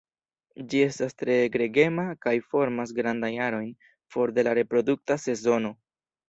Ĝi 0.69 0.79
estas 0.85 1.11
tre 1.21 1.35
gregema, 1.55 2.05
kaj 2.27 2.33
formas 2.53 2.95
grandajn 3.01 3.37
arojn 3.49 3.69
for 4.17 4.35
de 4.39 4.47
la 4.49 4.57
reprodukta 4.61 5.21
sezono. 5.29 5.73